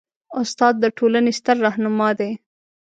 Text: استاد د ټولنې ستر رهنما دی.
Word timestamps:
استاد 0.41 0.73
د 0.79 0.85
ټولنې 0.97 1.31
ستر 1.39 1.55
رهنما 1.65 2.09
دی. 2.19 2.31